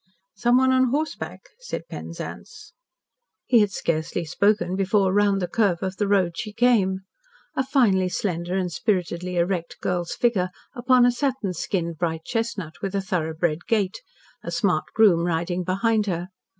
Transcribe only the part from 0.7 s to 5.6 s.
on horseback," said Penzance. He had scarcely spoken before round the